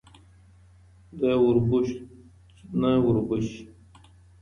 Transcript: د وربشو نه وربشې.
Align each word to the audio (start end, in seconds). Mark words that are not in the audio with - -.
د 1.19 1.21
وربشو 1.45 1.97
نه 2.81 2.91
وربشې. 3.05 3.61